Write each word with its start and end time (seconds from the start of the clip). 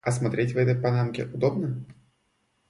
А 0.03 0.11
смотреть 0.11 0.53
в 0.53 0.57
этой 0.57 0.73
панамке 0.73 1.25
удобно? 1.25 1.85